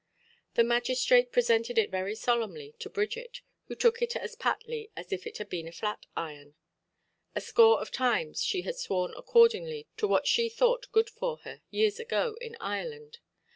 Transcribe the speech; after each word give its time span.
The 0.55 0.63
magistrate 0.63 1.31
presented 1.31 1.77
it 1.77 1.91
very 1.91 2.15
solemnly 2.15 2.73
to 2.79 2.89
Bridget, 2.89 3.41
who 3.65 3.75
took 3.75 4.01
it 4.01 4.15
as 4.15 4.33
patly 4.35 4.89
as 4.95 5.11
if 5.13 5.27
it 5.27 5.37
had 5.37 5.47
been 5.47 5.67
a 5.67 5.71
flat 5.71 6.07
iron. 6.17 6.55
A 7.35 7.39
score 7.41 7.79
of 7.79 7.91
times 7.91 8.41
she 8.43 8.63
had 8.63 8.77
sworn 8.77 9.13
according 9.15 9.67
to 9.97 10.07
what 10.07 10.25
was 10.35 10.53
thought 10.55 10.91
good 10.91 11.11
for 11.11 11.37
her, 11.43 11.61
years 11.69 11.99
ago, 11.99 12.35
in 12.41 12.57
Ireland. 12.59 13.19